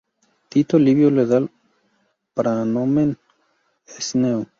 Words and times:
Tito 0.49 0.75
Livio 0.79 1.11
le 1.17 1.25
da 1.31 1.37
el 1.41 1.45
"praenomen" 2.35 3.09
Cneo. 4.07 4.41